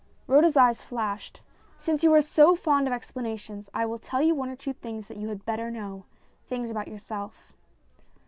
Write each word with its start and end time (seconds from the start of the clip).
Rhoda's 0.25 0.57
eyes 0.57 0.81
flashed. 0.81 1.41
"Since 1.77 2.03
you 2.03 2.11
are 2.15 2.23
so 2.23 2.55
fond 2.55 2.87
of 2.87 2.91
explanations, 2.91 3.69
I 3.71 3.85
will 3.85 3.99
tell 3.99 4.19
you 4.19 4.33
one 4.33 4.49
or 4.49 4.55
two 4.55 4.73
things 4.73 5.07
that 5.07 5.17
you 5.17 5.27
had 5.29 5.45
better 5.45 5.69
know 5.69 6.05
things 6.47 6.71
about 6.71 6.87
yourself." 6.87 7.53